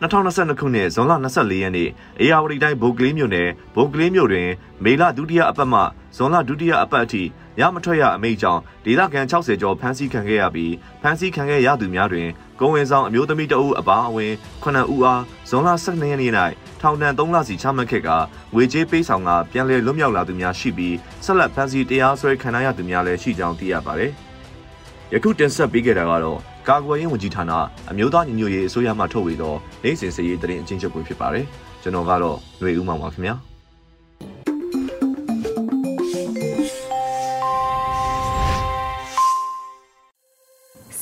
[0.00, 1.88] 2022ခုနှစ်ဇွန်လ24ရက်နေ့
[2.20, 4.48] အေယာဝတီတိုင်းဘုတ်ကလေးမြို့နယ်ဘုတ်ကလေးမြို့တွင်
[4.84, 5.80] မေလဒုတိယအပတ်မှ
[6.16, 7.22] ဇွန်လဒုတိယအပတ်အထိ
[7.60, 12.28] ရမထွက်ရအမိန့်ကြောင့်ဒေသခံ60ကျော်ဖမ်းဆီးခံခဲ့ရပြီးဖမ်းဆီးခံခဲ့ရသူများတွင်
[12.60, 14.32] ကိုဝင်ဆောင်အမျိုးသမီးတအုပ်အပါအဝင်
[14.64, 16.32] 9ဦးအားဇွန်လ12ရက်နေ့၌
[16.80, 18.08] ထောင်ဒဏ်3လစီချမှတ်ခဲ့က
[18.54, 24.12] ငွေကြေးပေးဆောင်ကပြန်လည်လွတ်မြောက်လာသူများရှိပြီးဆက်လက်ဖမ်းဆီးတရားစွဲခံရသူများလည်းရှိကြောင်းသိရပါတယ်။
[25.12, 27.51] ယခုတင်ဆက်ပေးခဲ့တာကတော့ကာကွယ်ရေးဝန်ကြီးဌာန
[27.91, 31.45] အမျိုးသားညီညွတ်ရေးအစိုးရမှထုတ်ဝေသောနိုင်စင်စရေးတရင်အချင်းချုပ်ပွဲဖြစ်ပါတယ်။
[31.81, 33.35] ကျွန်တော်ကတော့ຫນွေဦးမောင်ပါခင်ဗျာ။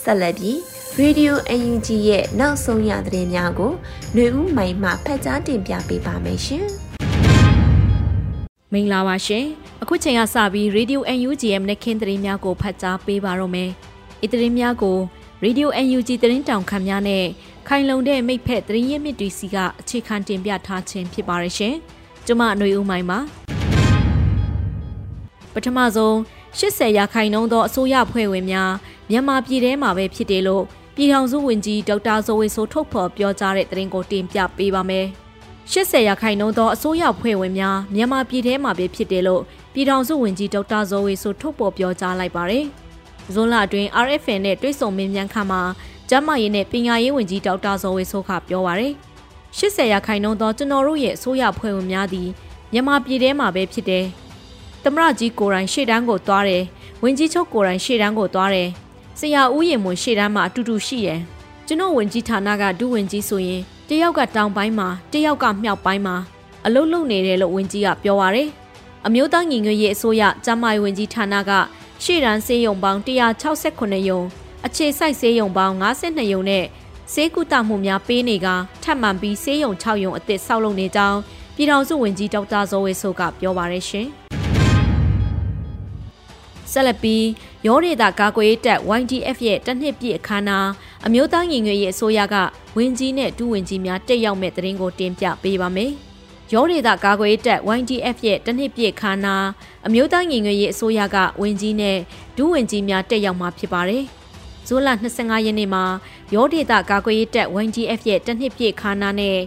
[0.02, 0.56] ဆက်လက်ပြီး
[1.02, 3.72] Radio UNG ရဲ့နောက်ဆုံးရသတင်းများကို
[4.14, 6.66] ຫນွေဦးမိုင်မှဖတ်ကြားတင်ပြပေးပါမယ်ရှင်။
[8.74, 9.46] မင်္ဂလာပါရှင်။
[9.82, 13.70] အခုချိန်ကစပြီး Radio UNG ရဲ့မနက်ခင်းသတင်းများကိုဖတ်ကြားပေးပါတော့မယ်။
[14.26, 14.98] ဤသတင်းများကို
[15.45, 17.25] Radio UNG သတင်းတောင်ခံများနဲ့
[17.69, 21.75] ခိုင်လုံတဲ့မိတ်ဖက်သတင်းရင်းမြစ်တွေစီကအခြေခံတင်ပြထားခြင်းဖြစ်ပါရရှင်။
[22.27, 23.19] ကျွန်မຫນွေဦးမိုင်ပါ။
[25.53, 26.15] ပထမဆုံး
[26.59, 28.71] 80ရာခိုင်နှုန်းသောအစိုးရဖွဲ့ဝင်များ
[29.11, 30.65] မြန်မာပြည်ထဲမှာပဲဖြစ်တယ်လို့
[30.97, 35.07] ပြည်ထောင်စုဝန်ကြီးဒေါက်တာဇော်ဝေဆိုထုတ်ဖော်ပြောကြားတဲ့သတင်းကိုတင်ပြပေးပါမယ်။
[35.73, 39.43] 80ရာခိုင်နှုန်းသောအစိုးရဖွဲ့ဝင်များမြန်မာပြည်ထဲမှာပဲဖြစ်တယ်လို့
[39.75, 42.67] ပြည်ထောင်စုဝန်ကြီးဒေါက်တာဇော်ဝေဆိုထုတ်ဖော်ပြောကြားလိုက်ပါတယ်။
[43.35, 45.63] ဇွန်လအတွင်း RFN နဲ့တွဲဆုံမင်းမြန်ခါမှာ
[46.09, 48.95] ကျန်းမာရေးနဲ့ပညာရေးဝန်ကြီးဒေါက်တာဇော်ဝေဆိုကပြောပါရယ်
[49.59, 52.29] 80ရာခိုင်နှုန်းသောကျွန်တော်တို့ရဲ့အစိုးရဖွဲ့ဝင်များသည်
[52.73, 54.05] မြန်မာပြည်ထဲမှာပဲဖြစ်တယ်။
[54.83, 56.63] သမရကြီးကိုရိုင်းရှေ့တန်းကိုသွားတယ်။
[57.03, 58.69] ဝင်ကြီးချုပ်ကိုရိုင်းရှေ့တန်းကိုသွားတယ်။
[59.19, 61.21] ဆရာဦးရင်မွန်ရှေ့တန်းမှာအတူတူရှိရယ်
[61.67, 66.17] ကျွန်တော်ဝင်ကြီးဌာနကဒုဝင်ကြီးဆိုရင်တယောက်ကတောင်ပိုင်းမှာတယောက်ကမြောက်ပိုင်းမှာ
[66.65, 68.49] အလုတ်လုတ်နေတယ်လို့ဝင်ကြီးကပြောပါရယ်
[69.07, 71.51] အမျိုးသားညီညွတ်ရေးအစိုးရကျန်းမာရေးဝန်ကြီးဌာနက
[72.05, 74.21] ရှေ့တန်းဆေးရုံပေါင်း168ရုံ
[74.67, 76.65] အခြေစိုက်ဆေးရုံပေါင်း52ရုံနဲ့
[77.13, 78.47] ဆေးကုသမှုများပေးနေက
[78.83, 81.19] ထပ်မံပြီးဆေးရုံ6ရုံအသစ်ဆောက်လုပ်နေကြောင်း
[81.57, 84.07] ပြည်ထောင်စုဝန်ကြီးဒေါက်တာဇော်ဝေဆိုကပြောပါရရှင်။
[86.73, 87.25] ဆက်လက်ပြီး
[87.67, 90.69] ရောဒေတာကာကွယ်တပ် YDF ရဲ့တနှစ်ပြည့်အခမ်းအနား
[91.07, 92.37] အမျိုးသားညီညွတ်ရေးအစိုးရက
[92.77, 95.93] ဝင်ကြီးနဲ့ဒုဝင်ကြီးများတက်ရောက်မဲ့တဲ့ရင်ကိုတင်ပြပေးပါမယ်။
[96.53, 99.47] ရောဒေတာကာကွယ်တပ် YDF ရဲ့တနှစ်ပြည့်အခမ်းအနား
[99.87, 101.99] အမျိုးသားညီညွတ်ရေးအစိုးရကဝင်ကြီးနဲ့
[102.37, 104.05] ဒုဝင်ကြီးများတက်ရောက်မှာဖြစ်ပါတယ်။
[104.67, 105.85] ဇွန်လ25ရက်နေ့မှာ
[106.35, 109.39] ရောဒေတာကာကွယ်တပ် YDF ရဲ့တနှစ်ပြည့်အခမ်းအနားနဲ့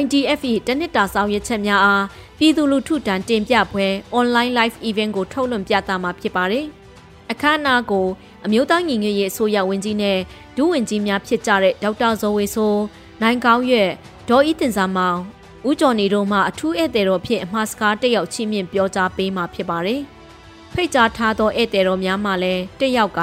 [0.00, 2.04] YDF တနစ်တာဆောင်ရွက်ချက်များအား
[2.38, 3.86] ပြည်သူလူထုတန်တင်ပြပွဲ
[4.18, 6.66] online live event ကိုထုတ်လွှင့်ပြသမှာဖြစ်ပါတယ်။
[7.30, 8.06] အခမ်းအနားကို
[8.44, 10.18] အမျိုးသားညီညွတ်ရေးအစိုးရဝန်ကြီးနဲ့
[10.56, 12.82] ဒုဝန်ကြီးများဖြစ်ကြတဲ့ဒေါက်တာဇော်ဝေဆိုး
[13.22, 13.90] နိုင်ကောင်းရွက်
[14.28, 15.20] ဒေါ်ဤတင်စာမောင်
[15.68, 20.00] ဦးကျော်နေတို့မှအထူးဧည့်သည်တော်ဖြင့်အမှားစကားတက်ရောက်ချီးမြှင့်ပြောကြားပေးမှာဖြစ်ပါတယ်။
[20.74, 23.20] ဖိတ်ကြားထားသောဧည့်သည်တော်များမှလည်းတက်ရောက်က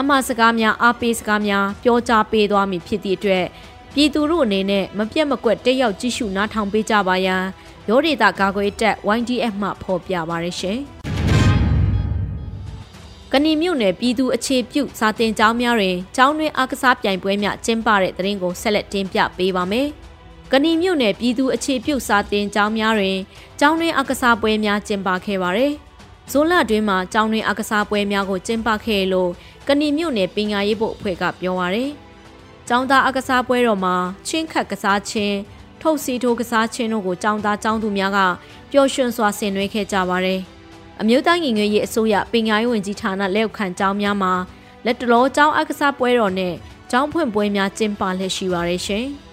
[0.00, 3.46] အမှားစကားများအားပေးစကားများပြောကြားပေးသွားမည်ဖြစ်သည့်အတွက်
[3.94, 7.42] ပြည်သူတို့အနေနဲ့မပြတ်မကွက်တက်ရောက်ကြည့်ရှုနားထောင်ပေးကြပါရန်
[7.88, 10.78] ရောဒေတာကာကွယ်တပ် YDF မှဖော်ပြပါရရှင်။
[13.32, 19.88] ကဏီမြို့နယ်ပြည်သူအခြေပြုစာတင်ကျောင်းများတွင်ကျောင်းတွင်အားကစားပြိုင်ပွဲများကျင်းပတဲ့တဲ့ရင်ကိုဆက်လက်တင်ပြပေးပါမယ်။
[20.52, 23.18] ကဏီမြို့နယ်ပြည်သူအခြေပြုစာတင်ကျောင်းများတွင်
[23.60, 25.72] ကျောင်းတွင်အားကစားပွဲများကျင်းပခဲ့ပါရယ်။
[26.30, 29.30] ဇွန်လတွင်မှာကျောင်းတွင်အားကစားပွဲများကိုကျင်းပခဲ့လို့
[29.68, 31.90] ကဏီမြို့နယ်ပညာရေးဘုတ်အဖွဲ့ကပြောပါရယ်။
[32.68, 33.94] ကျောင်းသားအကစားပွဲတော်မှာ
[34.26, 35.36] ချင်းခတ်ကစားခြင်း
[35.80, 38.18] ထုတ်စီထိုးကစားခြင်းတို့ကိုကျောင်းသားကျောင်းသူများက
[38.70, 40.40] ပျော်ရွှင်စွာဆင်နွှဲခဲ့ကြပါတယ်။
[41.00, 44.32] အမျိုးသားညီညွတ်ရေးအစိုးရပညာရေးဝန်ကြီးဌာနလက်အောက်ခံကျောင်းများမှာ
[44.84, 46.54] လက်တလောကျောင်းအကစားပွဲတော်နဲ့
[46.90, 49.08] ကျောင်းဖွင့်ပွဲများကျင်းပလည်ရှိပါရရှင်။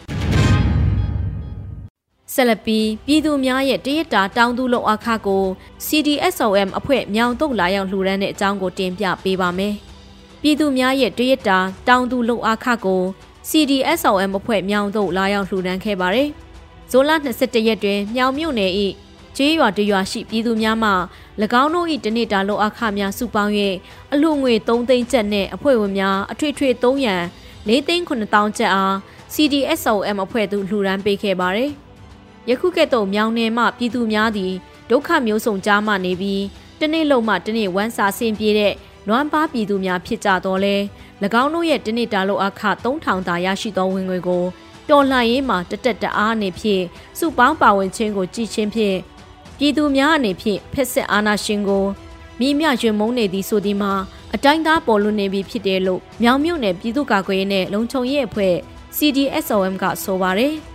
[2.39, 5.43] ဆက်လက်ပြီးပြည်သူများရဲ့တရတာတောင်းသူလုံအခါကို
[5.85, 9.73] CDSOM အဖွဲ့မြောင်တုတ်လာရောက်လှူဒန်းတဲ့အကြောင်းကိုတင်ပြပေးပါမယ်။
[10.41, 13.01] ပြည်သူများရဲ့တရစ်တာတောင်သူလုံအားခကို
[13.49, 16.29] CDSOM အဖွဲ့မြောင်သို့လာရောက်လှူဒန်းခဲ့ပါတယ်။
[16.91, 18.71] ဇွန်လ22ရက်တွင်မြောင်မြို့နယ်၏
[19.37, 20.91] ကျေးရွာတရွာရှိပြည်သူများမှ၎
[21.61, 23.53] င်းတို့၏တနေ့တာလုံအားခများစုပေါင်း၍
[24.13, 27.23] အလှငွေ3သိန်းကျပ်နှင့်အဖွဲ့ဝင်များအထွေထွေ3ရန်
[27.67, 28.95] 4သိန်း9000ကျပ်အား
[29.33, 31.71] CDSOM အဖွဲ့သို့လှူဒန်းပေးခဲ့ပါတယ်။
[32.49, 34.53] ယခုကဲ့သို့မြောင်နယ်မှပြည်သူများသည်
[34.89, 36.43] ဒုက္ခမျိုးစုံကြားမှနေပြီး
[36.79, 38.73] တနေ့လုံးမှတနေ့ဝမ်းစာဆင်ပြေတဲ့
[39.07, 40.75] နွမ်းပါပြည်သူများဖြစ်ကြတော့လဲ၎
[41.41, 44.43] င်းတို့ရဲ့တနစ်တာလို့အခ3000တာရရှိသောဝင်ငွေကို
[44.89, 46.83] တော်လှန်ရေးမှာတတက်တအားအနေဖြင့်
[47.19, 48.97] စုပေါင်းပါဝင်ခြင်းကိုကြည်ချင်းဖြင့်
[49.57, 51.85] ပြည်သူများအနေဖြင့်ဖက်စစ်အာဏာရှင်ကို
[52.39, 53.93] မိမြရွံမုံနေသည်ဆိုသည်မှာ
[54.35, 58.55] အတိုင်းသားပေါ်လွင်နေပြီဖြစ်တယ်လို့မြောင်မြို့နယ်ပြည်သူ့ကာကွယ်ရေးနဲ့လုံခြုံရေးအဖွဲ့
[58.97, 60.55] CDSOM ကဆိုပါတယ်။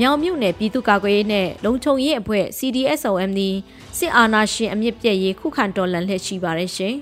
[0.00, 3.54] မြောင်မြို့နယ်ပြည်သူ့ကာကွယ်ရေးနဲ့လုံခြုံရေးအဖွဲ့ CDSOM သည်
[3.98, 6.94] စစ်အာဏာရှင်အမြင့်ပြည့်ရေးခုခံတော်လှန်လှည့်ရှိပါတယ်ရှင်။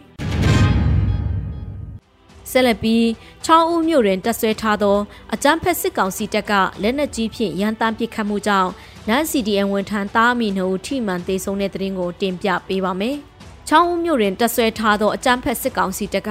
[2.51, 3.07] ဆက်လက်ပြီး
[3.45, 4.99] ချောင်းဦးမြို့တွင်တက်ဆွဲထားသော
[5.35, 8.71] အကြမ်းဖက်စစ်ကောင်စီတပ်ကလက်နက်ကြီးဖြင့်ရန်တမ်းပစ်ခတ်မှုကြောင့်
[9.09, 13.17] နန်း CDN ဝန်ထမ်းသားအမိနှုတ်ထိမှန်သေးဆုံးတဲ့တဲ့ရင်ကိုတင်ပြပေးပါမယ်။
[13.69, 16.31] ချောင်းဦးမြို့တွင်တက်ဆွဲထားသောအကြမ်းဖက်စစ်ကောင်စီတပ်က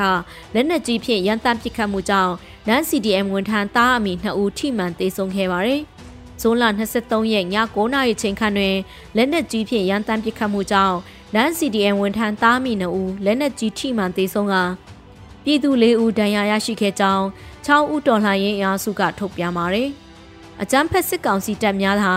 [0.53, 2.33] လက်နက်ကြီးဖြင့်ရန်တမ်းပစ်ခတ်မှုကြောင့်
[2.67, 5.83] နန်း CDM ဝန်ထမ်းသားအမိ2ဦးထိမှန်သေးဆုံးခဲ့ပါတယ်။
[6.41, 6.63] ဇွန်လ
[6.97, 7.45] 23ရက်ည
[7.75, 8.77] 9:00နာရီချိန်ခန့်တွင်
[9.15, 10.97] လက်နက်ကြီးဖြင့်ရန်တမ်းပစ်ခတ်မှုကြောင့်
[11.35, 14.55] နန်း CDM ဝန်ထမ်းသားမိ2ဦးလက်နက်ကြီးထိမှန်သေးဆုံးက
[15.43, 17.23] ပြည်သူ၄ဦးဒဏ်ရာရရှိခဲ့ကြောင်း
[17.65, 19.89] 6ဦးတော်လှန်ရေးအင်အားစုကထုတ်ပြန်ပါတယ်။
[20.61, 22.13] အကြမ်းဖက်စစ်ကောင်စီတပ်များသာ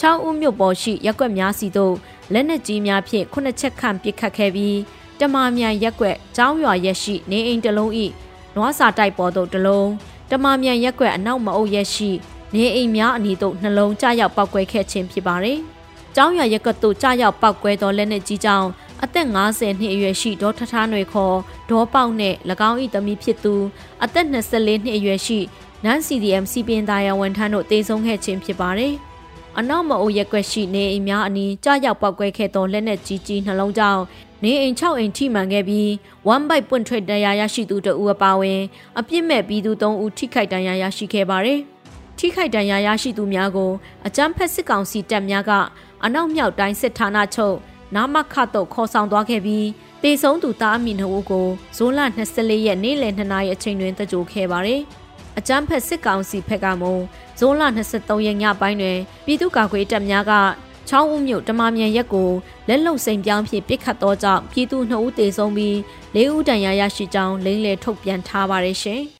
[0.00, 1.94] 6ဦးမြို့ပေါ်ရှိရက်ွက်များစီတို့
[2.32, 4.78] လက်နက်ကြီးများဖြင့်ခုနှစ်ချက်ခန့်ပစ်ခတ်ခဲ့ပြီး
[5.20, 7.90] တမာမြန်ရက်ွက်ကျောင်းရွာရက်ရှိနေအိမ်တစ်လုံး၏
[8.54, 9.90] နွားစာတိုက်ပေါ်သို့တစ်လုံး
[10.30, 12.10] တမာမြန်ရက်ွက်အနောက်မအုပ်ရက်ရှိ
[12.54, 15.58] နေအိမ်များအနီးသို့နှလုံးကျရောက်ပောက်ကွဲခဲ့ခြင်းဖြစ်ပါတယ်။
[16.16, 18.68] ကျောင်းရွာရက်ွက်သို့ကျရောက်ပောက်ကွဲသောလက်နက်ကြီးကြောင့်
[19.02, 21.36] အသက်50နှစ်အရွယ်ရှိဒေါ်ထထားနွေခေါ်
[21.70, 22.34] ဒေါ်ပေါက်နဲ့၎
[22.70, 23.54] င်း၏သမီးဖြစ်သူ
[24.04, 25.38] အသက်24နှစ်အရွယ်ရှိ
[25.84, 28.94] နန်း CDM စီပင်သားရဝန်ထမ်းတို့တေဆုံးခဲ့ခြင်းဖြစ်ပါတယ်။
[29.58, 34.02] အနောက်မအုပ်ရက်ွက်ရှိနေအိမ်များအနီးကြားရောက်ပောက်ကွဲခဲ့သောလက်နက်ကြီးကြီးနှလုံးကြောင့်
[34.44, 35.88] နေအိမ်6အိမ်ထိမှန်ခဲ့ပြီး
[36.28, 38.60] 1 byte ပွင့်ထွက်တရားရရှိသူတဦးအပါအဝင်
[38.98, 41.60] အပြစ်မဲ့ပြည်သူ3ဦးထိခိုက်ဒဏ်ရာရရှိခဲ့ပါတယ်။
[42.22, 43.70] ထိခိုက်ဒဏ်ရာရရှိသူများကို
[44.06, 45.52] အကြမ်းဖက်စစ်ကောင်စီတပ်များက
[46.04, 47.56] အနောက်မြောက်တိုင်းစစ်ဌာနချုပ်
[47.94, 49.66] နာမခတ်တော့ခေါ်ဆောင်သွားခဲ့ပြီး
[50.02, 52.00] တေဆုံးသူသားအမိနှုတ်ကိုဇွန်လ
[52.32, 54.80] 24ရက်နေ့လယ်2နာရီအချိန်တွင်တကြိုခဲ့ပါတယ်။
[55.38, 56.96] အကြမ်းဖက်စစ်ကောင်စီဖက်ကမုံ
[57.38, 57.62] ဇွန်လ
[57.94, 60.32] 23ရက်ညပိုင်းတွင်ပြည်သူ့ကာကွယ်တပ်များက
[60.88, 62.30] ချောင်းဦးမြို့တမမြန်ရက်ကို
[62.68, 65.76] လက်လုံစိန်ပြောင်းဖြင့်ပစ်ခတ်သောကြောင့်ပြည်သူ2ဦးသေဆုံးပြီး
[66.14, 69.02] 4ဦးဒဏ်ရာရရှိကြောင်းလိမ့်လည်ထုတ်ပြန်ထားပါတယ်ရှင်။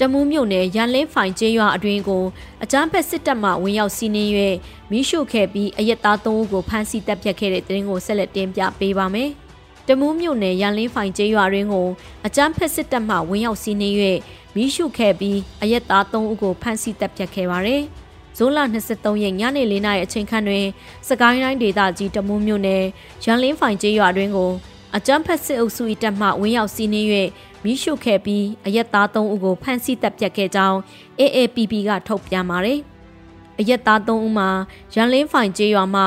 [0.00, 2.24] တမူးမြို့နယ်ရန်လင်းဖိုင်ကျေးရွာအတွင်းကို
[2.64, 4.30] အကြမ်းဖက်စစ်တပ်မှဝင်ရောက်စီးနင်း၍
[4.90, 9.30] မိရှုခဲ့ပြီးအရက်သား၃ဦးကိုဖမ်းဆီးတပ်ဖြတ်ခဲ့တဲ့တဲ့ရင်ကိုဆက်လက်တင်ပြပေးပါမယ်။
[9.88, 11.88] တမူးမြို့နယ်ရန်လင်းဖိုင်ကျေးရွာတွင်ကို
[12.26, 13.96] အကြမ်းဖက်စစ်တပ်မှဝင်ရောက်စီးနင်း၍
[14.54, 17.82] မိရှုခဲ့ပြီးအရက်သား၃ဦးကိုဖမ်းဆီးတပ်ဖြတ်ခဲ့ပါတယ်။
[18.36, 18.58] ဇွန်လ
[18.90, 20.66] 23ရက်ညနေ4နာရီအချိန်ခန့်တွင်
[21.08, 22.84] စကိုင်းတိုင်းဒေသကြီးတမူးမြို့နယ်
[23.24, 24.50] ရန်လင်းဖိုင်ကျေးရွာတွင်ကို
[24.96, 27.08] အကြမ်းဖက်စစ်အုပ်စု၏တပ်မှဝင်ရောက်စီးနင်း၍
[27.64, 30.78] မိရှုခဲ့ပြီးအရက်သား၃ဦးကိုဖမ်းဆီးတပ်ဖြတ်ခဲ့ကြောင်း
[31.20, 32.78] AAPP ကထုတ်ပြန်ပါတယ်။
[33.58, 34.48] အရက်သား၃ဦးမှာ
[34.94, 36.02] ရန်လင်းဖိုင်ကျေးရွာမှ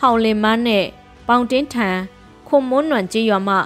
[0.00, 0.84] ဟောင်လင်မန်းနဲ့
[1.28, 1.96] ပေါင်တင်းထန်
[2.48, 3.56] ခွန်မွန်းနွန်ကျေးရွာမှ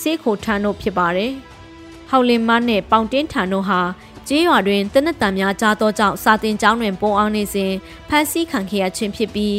[0.00, 1.32] စေးခိုထန်းတို့ဖြစ်ပါတယ်။
[2.08, 3.80] ဟောင်လင်မန်းနဲ့ပေါင်တင်းထန်တို့ဟာ
[4.28, 7.72] ကျေးရွာတွင်တနက်တန်များကြားသောကြောင့်စာတင်ကျောင်းတွင်ပုံအောင်နေစဉ်
[8.08, 9.56] ဖမ်းဆီးခံခဲ့ရခြင်းဖြစ်ပြီး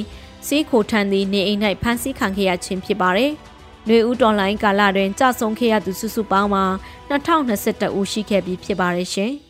[0.47, 3.31] စေးခိုထန်းသည်နေအိမ်၌ဖမ်းဆီးခံခဲ့ရခြင်းဖြစ်ပါတယ်။
[3.87, 6.65] နှွေဦးတော်လိုင်းကာလတွင်ကြဆုံခဲ့ရသူစုစုပေါင်းမှာ
[7.09, 9.33] 2021ဦးရှိခဲ့ပြီးဖြစ်ပါတယ်ရှင်။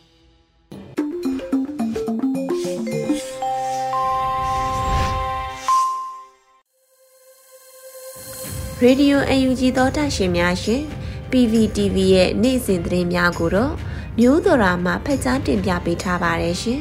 [8.82, 10.82] ရေဒီယို UNG သောတာရှင်များရှင်
[11.30, 13.72] PVTV ရဲ့နေ့စဉ်သတင်းများကိုတော့
[14.20, 16.80] မျိုးတော်ရာမှဖက်ကြားတင်ပြပေးထားပါတယ်ရှင်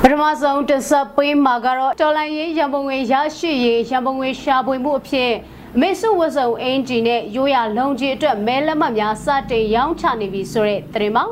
[0.00, 5.32] ပထမဆုံးတင်ဆက်ပေးမှာကတော့တော်လိုင်းရေးရန်ပုံငွေရရှိရေးရန်ပုံငွေရှာဖွေမှုအဖြစ်
[5.76, 11.24] အမေစုဝတ်စုံအင်ဂျီနဲ့ရိုးရလုံကြီးအတွက်မဲလက်မှတ်များစတင်ရောင်းချနေပြီဆိုတဲ့သတင်းပါ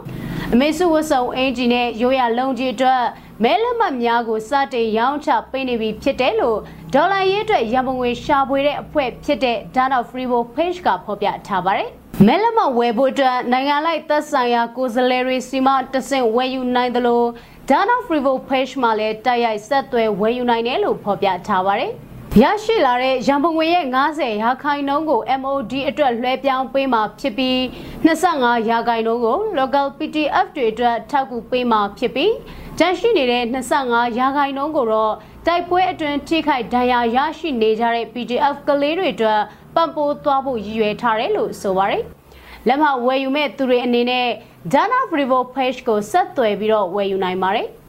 [0.52, 3.02] အမေစုဝတ်စုံအင်ဂျီနဲ့ရိုးရလုံကြီးအတွက်
[3.44, 6.58] မဲလက်မှတ်များကိုစတင်ရောင်းချပေးနေပြီဖြစ်တယ်လို့
[6.94, 11.88] ဒေါ်လာရေးအတွက်ရန်ပုံငွေရှာဖွေတဲ့အဖွဲ့ဖြစ်တဲ့ Dana Freebo Page ကဖော်ပြထားပါတယ်
[12.26, 17.26] မဲလက်မှတ်ဝယ်ဖို့အတွက်နိုင်ငံလိုက်သက်ဆိုင်ရာကိုယ်စားလှယ်တွေစီမတဆင့်ဝယ်ယူနိုင်တယ်လို့
[17.70, 21.92] Dana Freebo Page မှာလည်းတိုက်ရိုက်ဆက်သွယ်ဝယ်ယူနိုင်တယ်လို့ဖော်ပြထားပါတယ်။
[22.40, 27.58] ရရှိလာတဲ့ရန်ပုံငွေရဲ့90ရာခိုင်နှုန်းကို MOD အတွက်လွှဲပြောင်းပေးမှာဖြစ်ပြီး
[28.06, 32.32] 25ရာခိုင်နှုန်းကို local PDF တွေအတွက်ထောက်ကူပေးမှာဖြစ်ပြီး
[32.78, 35.14] တန်ရှိနေတဲ့25ရာခိုင်နှုန်းကိုတော့
[35.46, 39.40] တိုက်ပွဲအတွင်းထိခိုက်ဒဏ်ရာရရှိနေကြတဲ့ PDF ကလေးတွေအတွက်
[39.74, 42.02] ပံ့ပိုးသွားဖို့ရည်ရွယ်ထားတယ်လို့ဆိုပါတယ်။
[42.68, 44.28] လက်မှဝယ်ယူမဲ့သူတွေအနေနဲ့
[44.72, 47.68] Dana Frevo Page ကိုဆက်သွယ်ပြီးတော့ဝယ်ယူနိုင်ပါတယ်။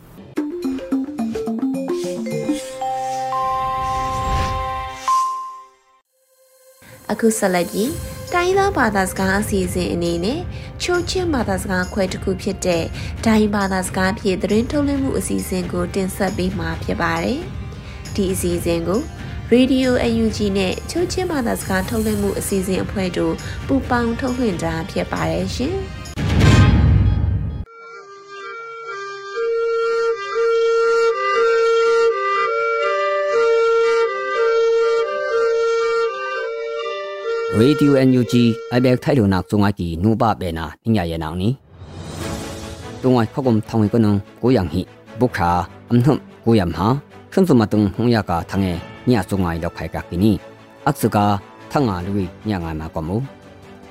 [7.11, 7.91] အခုဆက်လက်ပြီး
[8.33, 10.39] တိုင်းသားဘာသာစကားအစီအစဉ်အနေနဲ့
[10.81, 12.83] ချိုးချင်းဘာသာစကားခွဲတစ်ခုဖြစ်တဲ့
[13.25, 17.39] ဒိုင်းဘာသာစကားဖြင့်သတင်းထုတ်လွှင့်မှုအစီအစဉ်ကို တင်ဆက်ပေးမှာဖြစ်ပါတယ်။
[18.15, 19.01] ဒီအစီအစဉ်ကို
[19.53, 19.89] Radio
[20.21, 23.33] UNG နဲ့ချိုးချင်းဘာသာစကားထုတ်လွှင့်မှုအစီအစဉ်အဖွဲ့တို့
[23.67, 25.77] ပူးပေါင်းထုတ်လွှင့်တာဖြစ်ပါတယ်ရှင်။
[37.61, 38.33] Radio NUG
[38.73, 41.49] အဘက်ထိုင်လုံနာစုံအကီနူပဘေနာညညာရနောင်နီ
[43.01, 44.81] တုံဝိုင်ခခုံထောင်ကနုံကိုယံဟိ
[45.19, 45.49] ဘုခာ
[45.89, 46.85] အမ်နှုံကိုယံဟာ
[47.31, 48.71] ခွမ်စမတုံဟုံယကာထငေ
[49.09, 50.31] ညစုံငိုင်လောက်ခိုင်ကကီနီ
[50.87, 51.25] အခစကာ
[51.71, 52.11] ထငါလူ
[52.47, 53.15] ညငိုင်မှာကမူ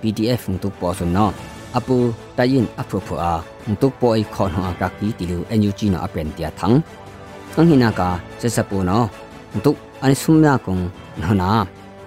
[0.01, 1.31] PDF ဖုန်တုပေါ်စုံနော
[1.77, 1.96] အပူ
[2.38, 3.33] တယင်အဖုဖုအာ
[3.81, 6.68] တုပိုအိခေါနောကကီတီလူ NUG နောအပန်တျာထံ
[7.53, 8.09] ခန့်ဟိနာကာ
[8.40, 9.03] စစပူနော
[9.64, 9.70] တု
[10.03, 10.77] အနိစုမနာကုံ
[11.22, 11.51] နောနာ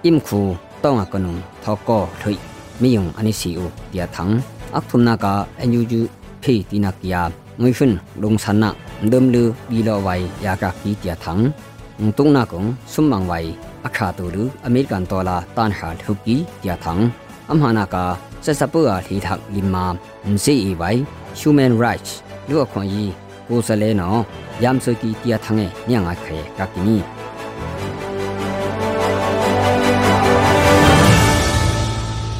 [0.05, 0.41] အင်ခူ
[0.84, 2.36] ต้องกนุงทอกอถอย
[2.82, 3.60] มียงอันนี้สิโอ
[3.90, 4.28] เดียทัง
[4.74, 6.00] อักทุมนากาเอ็นยูจู
[6.40, 7.22] เพตินักยา
[7.60, 8.70] งวยฟินลงสันนะ
[9.10, 10.08] เดิมลือบีลอไว
[10.44, 11.38] ยากากีเดียทัง
[12.16, 13.32] ตุงนากงสุมมังไว
[13.84, 16.98] อาคาตูลืออเมริกันดอลลาร์ตันหาทุกีเดียทัง
[17.50, 18.04] อัมหานากา
[18.42, 19.86] เซซาปัวทีทักลิมมา
[20.32, 20.98] မစီအီဝိုင်
[21.38, 22.10] human rights
[22.48, 23.12] လူအခွင့်အရေး
[23.48, 24.18] ကိုယ်စလဲနော်
[24.62, 26.96] ယမ်စကီတီယာထငဲညငါခဲကကီနီ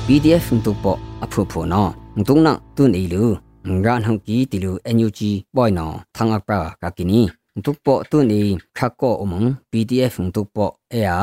[0.10, 0.86] PDF တူပ
[1.24, 3.24] အဖူဖူနော်ငတုံနတုန်အီလူ
[3.68, 5.20] ငရန်ဟောင်ကီတီလူ NUG
[5.56, 7.22] ပွိုင်နော်သံအပရာကကီနီ
[7.65, 8.41] တုပတုန်အီ
[8.78, 9.41] ခါကောအမုံ
[9.72, 10.58] PDF တူပ
[10.94, 11.18] အဲယာ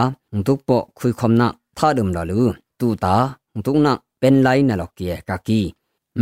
[0.47, 2.41] တုပခွိခမနာသာဒုံလာလူ
[2.81, 3.15] တူတာ
[3.67, 3.87] တုံန
[4.21, 5.61] ပန်လိုင်းနလောက်ကေကကီ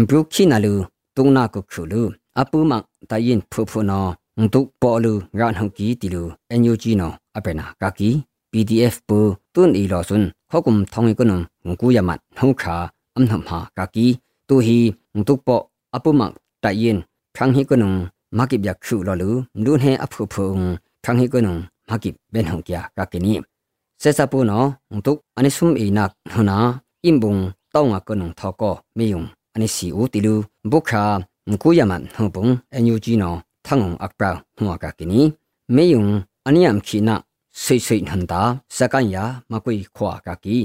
[0.09, 0.73] ဘရုခိနလူ
[1.17, 2.03] တုံနာကုခုလူ
[2.41, 2.73] အပူမ
[3.11, 4.11] တိုင်ရင်ဖူဖူနော်
[4.55, 6.23] တုပလူရန်ဟောင်ကီတီလူ
[6.61, 8.11] NUG နော်အပနာကကီ
[8.53, 9.19] PDF ပူ
[9.55, 11.39] တွန်အီလောဆွန်ဟကုမ်ထောင်းကနုံ
[11.81, 12.75] ကူယမတ်နှုခါ
[13.15, 14.07] အမ်နမ်ဟာကာကီ
[14.49, 14.79] တူဟီ
[15.27, 15.49] တုပ
[15.97, 16.21] အပုမ
[16.65, 16.99] တယင်
[17.35, 17.93] ဖန်ဟီကနုံ
[18.39, 19.31] မကိဗျခုလောလူ
[19.65, 20.49] ဒုန်ဟေအဖုဖုံ
[21.05, 21.55] ဖန်ဟီကနုံ
[21.89, 23.33] မကိဘန်ဟုံကျကာကီနီ
[24.03, 24.65] ဆက်စပူနော
[25.07, 26.59] တုအနိဆုမ်အီနက်ဟနာ
[27.05, 27.35] အင်ဘုံ
[27.75, 29.23] တောင်းအကနုံထောကောမေယုံ
[29.55, 30.35] အနိစီဦးတီလူ
[30.71, 31.03] ဘုခါ
[31.63, 33.35] ကူယမတ်ဟုံပုံအန်ယူဂျီနော
[33.67, 35.21] ထငုံအကပရာဟွာကာကီနီ
[35.75, 36.05] မေယုံ
[36.47, 37.15] အနိယမ်ခိနာ
[37.65, 38.43] စိတ်စိတ်ဟန်တာ
[38.77, 40.59] စကန်ယာမကွေခွာကကီ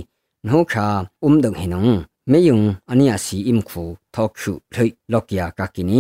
[0.48, 0.88] နှုခါ
[1.24, 1.86] အုံဒငဟိနုံ
[2.32, 2.60] မေယုံ
[2.92, 6.00] အနိယာစီအင်ခုထောက်ခုထိလောက်ကယာကကီနီ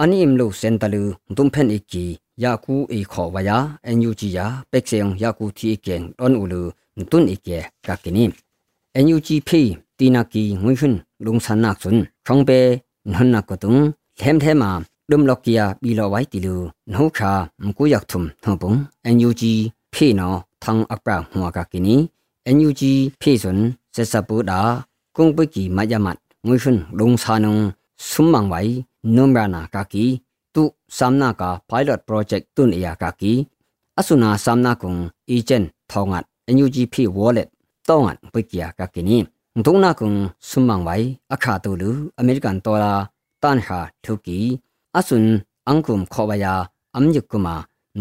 [0.00, 1.02] အနိအမ်လိုစန်တလူ
[1.36, 2.04] ဒုံဖန်အကီ
[2.42, 6.60] ယာကူအေခေါ်ဝယာအန်ယူဂျီယာပက်ဆေယံယာကူတီကင်အွန်ဦးလူ
[7.10, 8.24] တွန်အေကေကကီနီ
[8.94, 12.60] အန်ယူဂျီဖေးတီနာကီငွေဟွန်းလုံဆန်နက်ဆွန်ခေါင်ပေ
[13.10, 13.74] နဟန်နကတုံ
[14.20, 14.70] လမ်ထဲမာ
[15.10, 16.54] ဒုံလောက်ကီယာဘီလောဝိုင်တီလူ
[16.92, 17.32] နှုခါ
[17.64, 18.78] မကူ yak thum thobung
[19.16, 19.42] NUG
[19.93, 21.95] ဖေနောทางอักปราหัวกากินี
[22.55, 22.81] NUG
[23.21, 23.59] ဖေဇွန်
[23.95, 24.59] ဆက်စပူဒါ
[25.17, 27.55] ကုံပကီမယမတ်ငွေဖွန်းလုံစာနုံ
[28.09, 28.73] ဆုမန်ဝိုင်
[29.15, 30.05] နုံရနာကာကီ
[30.53, 30.63] တု
[30.97, 33.31] စမ်နာကာ pilot project တွန်အယာကာကီ
[33.99, 34.93] အဆုနာစမ်နာကုံ
[35.31, 37.47] agent ထောငတ် NUG ဖေ wallet
[37.89, 39.17] တောငတ်ပကီယာကာကီနီ
[39.65, 40.09] ဒုံနာကုံ
[40.49, 42.93] ဆုမန်ဝိုင်အခါတူလူအမေရိကန်ဒေါ်လာ
[43.43, 44.37] တန်ဟာထုကီ
[44.97, 45.27] အဆွန်
[45.67, 46.53] အန်ကုမ်ခေါ်ဝယာ
[46.95, 47.55] အမ်ယုကုမာ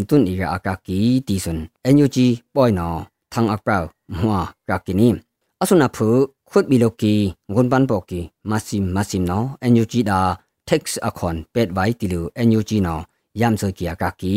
[0.09, 2.89] ตุนอีกอากากีตีสุนเอ็นยูจีปอยนอ
[3.33, 3.79] ทางอักเปล่า
[4.21, 4.37] มัว
[4.69, 5.17] กากินิม
[5.61, 6.09] อสุนาพู
[6.51, 7.15] ขุดบิโลกี
[7.55, 10.21] งุนปันปอกีมาซิมมาซิมนอเอ็นยูจีดา
[10.67, 12.97] เท็กซ์อคอนเป็ดไว้ติลูเอ็นยูจีนอ
[13.41, 14.35] ยามเซกียากากี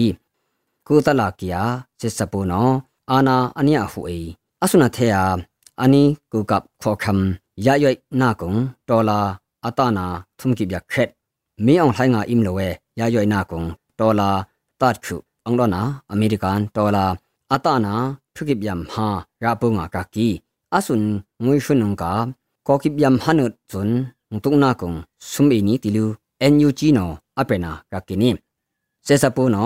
[0.88, 1.62] กูตลากียา
[1.98, 2.64] เจสปูนอ
[3.10, 4.12] อานาอันยาหูเอ
[4.62, 5.16] อสุนาเทีย
[5.80, 8.54] อันนี้กูกับขอคำยาย่อยนากง
[8.90, 9.20] ดอลา
[15.47, 17.15] อังลอนาอเมริกันดอลลาร์
[17.53, 17.95] อาตานา
[18.35, 19.09] ทุกิบยามหา
[19.43, 20.29] ราปุงากากี
[20.75, 21.03] อาสุน
[21.45, 22.13] งุยชุนงกา
[22.67, 23.89] ก็กิบยามฮันุจุน
[24.33, 24.93] งตุงนาคง
[25.31, 26.05] สุมอินีติลู
[26.39, 26.99] เอ็นยูจีโน
[27.39, 28.31] อเปนากากินิ
[29.05, 29.57] เซซาปูโน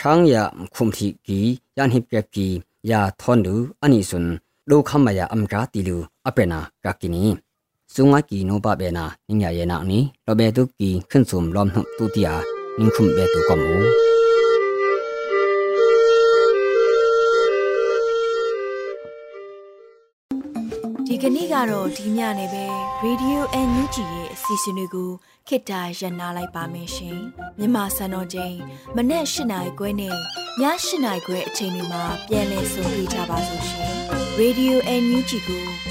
[0.00, 0.42] khang ya
[0.74, 1.38] khum thi ki
[1.76, 2.46] yan hip ke ki
[2.90, 4.26] ya thon du ani sun
[4.70, 5.96] lo khamaya amga ti lu
[6.28, 7.24] apena ka kini
[7.93, 12.33] สุงากีโนบะเบนานิญาเยนานี่ลอเบตุกีขึ้นสุมลอมหนุตุติยา
[12.79, 13.73] นิงคุมเบตุกอมู
[21.07, 22.65] ဒီကနေ့ကတော့ဒီညနေပဲ
[23.03, 25.11] Radio NUG ရဲ့အစီအစဉ်လေးကို
[25.47, 27.19] ခေတ္တရ延လိုက်ပါမယ်ရှင်
[27.59, 28.55] မြန်မာစံတော်ချိန်
[28.95, 30.17] မနေ့၈နိုင်ခွဲနဲ့ည
[30.61, 33.91] ၈နိုင်ခွဲအချိန်တွေမှာပြောင်းလဲဆိုပြကြပါလို့ရှင်
[34.39, 34.73] Radio
[35.03, 35.90] NUG ကို